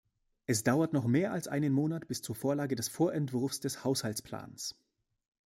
[0.47, 4.75] Es dauert noch mehr als einen Monat bis zur Vorlage des Vorentwurfs des Haushaltsplans.